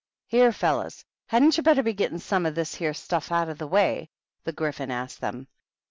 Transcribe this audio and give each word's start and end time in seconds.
"Here, 0.25 0.51
fellows, 0.51 1.05
hadn't 1.27 1.57
you 1.57 1.61
better 1.61 1.83
be 1.83 1.93
gettin' 1.93 2.17
some 2.17 2.47
of 2.47 2.55
this 2.55 2.73
here 2.73 2.91
stuff 2.91 3.31
out 3.31 3.49
of 3.49 3.59
the 3.59 3.67
way?'* 3.67 4.09
the 4.45 4.51
Gryphon 4.51 4.89
asked 4.89 5.21
them. 5.21 5.47